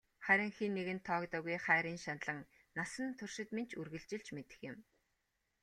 [0.25, 2.39] Харин хэн нэгэнд тоогдоогүй хайрын шаналан
[2.77, 4.77] насан туршид минь ч үргэлжилж мэдэх юм.